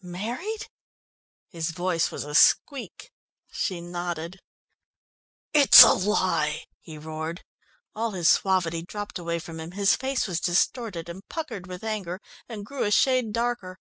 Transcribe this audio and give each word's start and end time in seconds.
"Married?" 0.00 0.68
His 1.48 1.72
voice 1.72 2.12
was 2.12 2.22
a 2.22 2.32
squeak. 2.32 3.10
She 3.50 3.80
nodded. 3.80 4.38
"It's 5.52 5.82
a 5.82 5.92
lie," 5.92 6.66
he 6.78 6.96
roared. 6.96 7.42
All 7.96 8.12
his 8.12 8.28
suavity 8.28 8.82
dropped 8.82 9.18
away 9.18 9.40
from 9.40 9.58
him, 9.58 9.72
his 9.72 9.96
face 9.96 10.28
was 10.28 10.38
distorted 10.40 11.08
and 11.08 11.26
puckered 11.28 11.66
with 11.66 11.82
anger 11.82 12.20
and 12.48 12.64
grew 12.64 12.84
a 12.84 12.92
shade 12.92 13.32
darker. 13.32 13.80